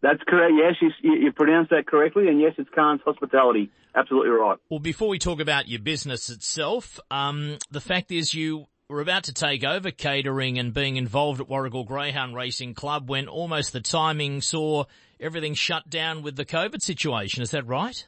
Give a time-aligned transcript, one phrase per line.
[0.00, 0.52] That's correct.
[0.56, 3.70] Yes, you, you pronounced that correctly, and yes, it's Khan's Hospitality.
[3.94, 4.58] Absolutely right.
[4.70, 9.24] Well, before we talk about your business itself, um, the fact is you were about
[9.24, 13.80] to take over catering and being involved at Warragul Greyhound Racing Club when almost the
[13.80, 14.84] timing saw
[15.20, 17.42] everything shut down with the COVID situation.
[17.42, 18.06] Is that right?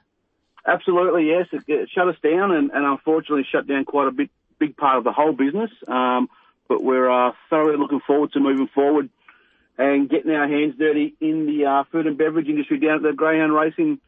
[0.66, 1.46] Absolutely, yes.
[1.52, 4.98] It, it shut us down and, and, unfortunately shut down quite a big, big part
[4.98, 5.70] of the whole business.
[5.88, 6.29] Um,
[6.68, 9.11] but we're uh, thoroughly looking forward to moving forward
[9.80, 13.14] and getting our hands dirty in the uh, food and beverage industry down at the
[13.16, 13.98] Greyhound Racing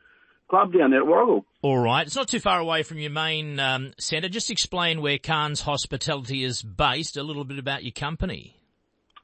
[0.50, 1.44] Club down there at Warragul.
[1.62, 2.06] All right.
[2.06, 4.28] It's not too far away from your main um, centre.
[4.28, 8.54] Just explain where Khan's Hospitality is based, a little bit about your company.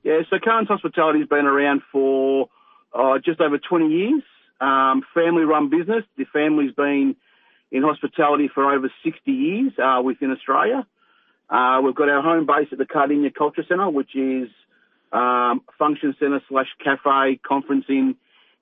[0.03, 2.49] Yeah, so Khan's Hospitality has been around for
[2.95, 4.23] uh, just over 20 years.
[4.59, 6.05] Um, family run business.
[6.17, 7.15] The family's been
[7.71, 10.87] in hospitality for over 60 years uh, within Australia.
[11.51, 14.49] Uh, we've got our home base at the Cardinia Culture Centre, which is
[15.13, 18.17] um, function centre slash cafe, conferencing,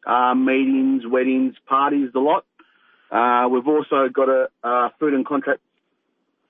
[0.06, 2.44] uh, meetings, weddings, parties, the lot.
[3.10, 5.60] Uh, we've also got a, a, food and contract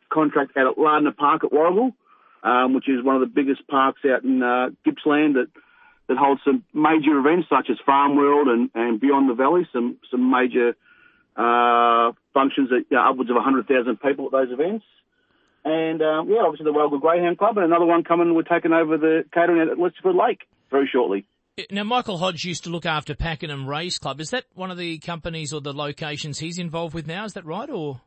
[0.09, 1.93] contract out at Lardner Park at Warragul,
[2.43, 5.49] um, which is one of the biggest parks out in uh, Gippsland that
[6.09, 9.97] that holds some major events such as Farm World and, and Beyond the Valley, some
[10.11, 10.77] some major
[11.37, 14.85] uh, functions that you know, upwards of 100,000 people at those events.
[15.67, 18.37] And um, yeah, obviously the Warragul Greyhound Club, and another one coming.
[18.37, 21.27] We're taking over the catering at Lysterfield Lake very shortly.
[21.73, 24.21] Now, Michael Hodge used to look after Pakenham Race Club.
[24.21, 27.25] Is that one of the companies or the locations he's involved with now?
[27.25, 28.01] Is that right, or?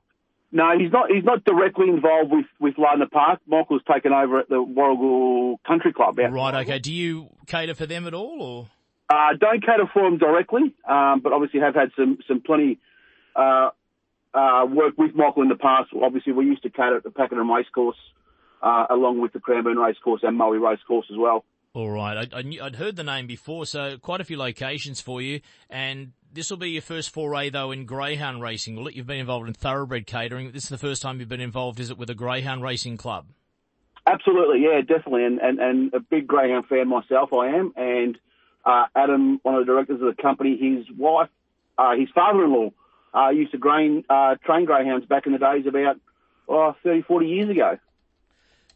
[0.54, 1.12] No, he's not.
[1.12, 3.42] He's not directly involved with with Lardner Park.
[3.46, 6.18] Michael's taken over at the Warragul Country Club.
[6.18, 6.56] Right.
[6.62, 6.80] Okay.
[6.80, 8.68] Do you cater for them at all, or?
[9.10, 12.80] Uh, don't cater for them directly, um, but obviously have had some some plenty
[13.36, 13.72] uh,
[14.34, 15.90] uh, work with Michael in the past.
[16.02, 17.98] Obviously, we used to cater at the Pakenham Racecourse,
[18.62, 21.44] uh, along with the Cranbourne Racecourse and Moe Racecourse as well.
[21.74, 25.22] All right, I, I would heard the name before, so quite a few locations for
[25.22, 28.76] you, and this will be your first foray though in greyhound racing.
[28.76, 30.52] Well, you've been involved in thoroughbred catering.
[30.52, 33.28] This is the first time you've been involved, is it, with a greyhound racing club?
[34.08, 37.32] Absolutely, yeah, definitely, and and, and a big greyhound fan myself.
[37.34, 38.18] I am, and
[38.66, 41.30] uh, Adam, one of the directors of the company, his wife,
[41.78, 42.72] uh, his father-in-law,
[43.14, 46.00] uh, used to grain, uh, train greyhounds back in the days about
[46.48, 47.78] oh, 30, 40 years ago.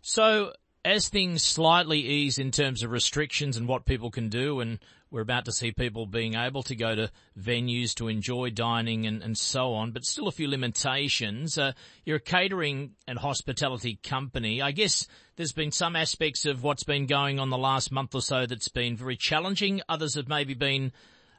[0.01, 0.53] So
[0.85, 4.79] as things slightly ease in terms of restrictions and what people can do, and
[5.11, 9.21] we're about to see people being able to go to venues to enjoy dining and,
[9.21, 11.57] and so on, but still a few limitations.
[11.57, 11.71] Uh,
[12.03, 14.61] you're a catering and hospitality company.
[14.61, 18.21] I guess there's been some aspects of what's been going on the last month or
[18.21, 19.81] so that's been very challenging.
[19.87, 20.91] Others have maybe been,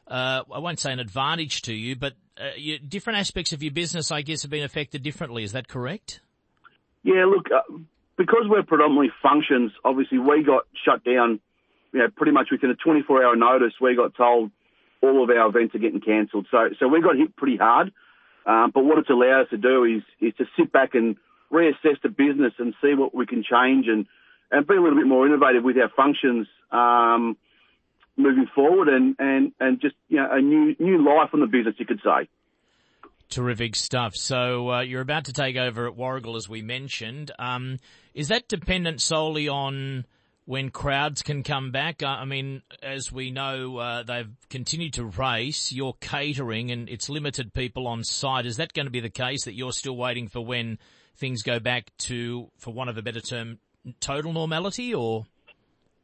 [0.07, 3.73] uh, I won't say an advantage to you, but uh, you, different aspects of your
[3.73, 5.45] business, I guess, have been affected differently.
[5.45, 6.21] Is that correct?
[7.03, 7.75] Yeah, look, uh,
[8.17, 11.41] because we're predominantly functions, obviously we got shut down,
[11.93, 13.75] you know, pretty much within a 24 hour notice.
[13.81, 14.51] We got told
[15.03, 16.47] all of our events are getting cancelled.
[16.51, 17.93] So, so we got hit pretty hard.
[18.47, 21.17] Um, but what it's allowed us to do is, is to sit back and
[21.53, 24.07] reassess the business and see what we can change and,
[24.51, 27.37] and be a little bit more innovative with our functions, um,
[28.17, 31.75] moving forward and, and, and just, you know, a new, new life on the business,
[31.79, 32.29] you could say.
[33.29, 34.15] Terrific stuff.
[34.15, 37.33] So uh, you're about to take over at Warragul, as we mentioned.
[37.39, 37.79] Um,
[38.13, 40.05] is that dependent solely on
[40.45, 42.03] when crowds can come back?
[42.03, 45.73] Uh, I mean, as we know, uh, they've continued to race.
[45.73, 48.47] You're catering, and it's limited people on site.
[48.47, 50.79] Is that going to be the case that you're still waiting for when
[51.17, 53.59] things go back to, for want of a better term,
[54.01, 55.27] total normality, or?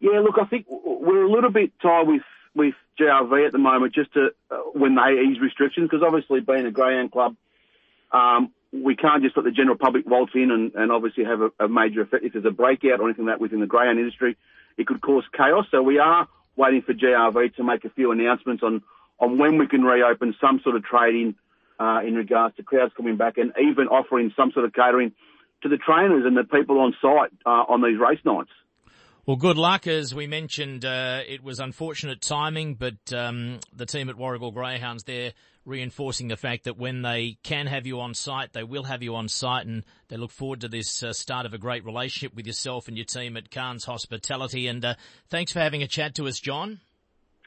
[0.00, 0.66] Yeah, look, I think
[1.00, 2.22] we're a little bit tied with
[2.54, 6.66] with GRV at the moment just to uh, when they ease restrictions because obviously being
[6.66, 7.36] a greyhound club,
[8.12, 11.50] um, we can't just let the general public waltz in and, and obviously have a,
[11.60, 12.24] a, major effect.
[12.24, 14.36] If there's a breakout or anything like that within the greyhound industry,
[14.76, 15.66] it could cause chaos.
[15.70, 18.82] So we are waiting for GRV to make a few announcements on,
[19.18, 21.34] on when we can reopen some sort of trading
[21.78, 25.12] uh, in regards to crowds coming back and even offering some sort of catering
[25.62, 28.50] to the trainers and the people on site uh, on these race nights.
[29.26, 29.86] Well, good luck.
[29.86, 35.04] As we mentioned, uh, it was unfortunate timing, but um, the team at Warragul Greyhounds
[35.04, 35.32] there
[35.66, 39.14] reinforcing the fact that when they can have you on site, they will have you
[39.14, 42.46] on site, and they look forward to this uh, start of a great relationship with
[42.46, 44.66] yourself and your team at Khan's Hospitality.
[44.66, 44.94] And uh,
[45.28, 46.80] thanks for having a chat to us, John.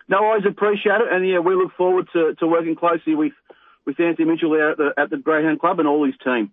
[0.07, 3.33] No, I always appreciate it, and yeah, we look forward to, to working closely with
[3.85, 6.51] with Anthony Mitchell there at the, at the Greyhound Club and all his team.